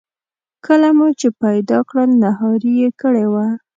کله 0.65 0.87
چې 1.19 1.27
مو 1.31 1.37
پیدا 1.43 1.79
کړل 1.89 2.09
نهاري 2.23 2.71
یې 2.81 2.89
کړې 3.01 3.25
وه. 3.33 3.47